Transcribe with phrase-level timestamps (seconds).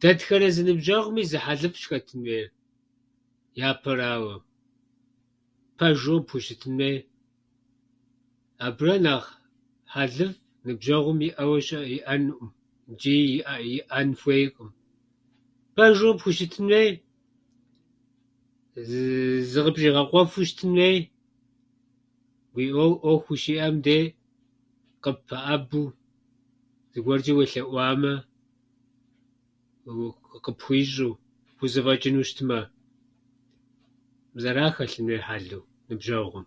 [0.00, 2.48] Дэтхэнэ зы ныбжьэгъуми зы хьэлыфӏщ хэтъын хуейр,
[3.68, 4.34] япэрауэ.
[5.76, 6.98] Пэжу къыпхущытын хуей.
[8.66, 9.30] Абы нэ нэхъ
[9.92, 12.48] хьэлыфӏ ныбжьэгъум иӏэуэ щы-ӏэнӏым
[12.92, 14.70] ичӏи иӏэ- иӏэн хуейкъым.
[15.74, 16.90] Пэжу къыпхущытын хуей,
[18.88, 20.98] зы- зыкъыпщӏигъэкъуэфу щытын хуей,
[22.54, 24.04] уи ӏуэ- ӏуэху ущиӏэм дей
[25.02, 25.86] къыппэӏэбэу,
[26.92, 28.14] зыгуэрчӏи уелъэӏуамэ,
[29.90, 30.14] у-
[30.44, 31.12] къыпхуищӏэу,
[31.56, 32.58] хузэфӏэчӏыну щытмэ.
[34.32, 36.46] Мис ара хэлъын хуер хьэлу ныбжьэгъум.